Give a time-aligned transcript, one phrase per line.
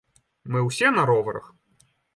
[0.55, 1.57] Мы ўсе на роварах.